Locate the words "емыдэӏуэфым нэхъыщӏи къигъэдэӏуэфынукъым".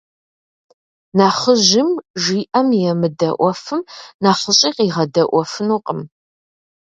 2.91-6.01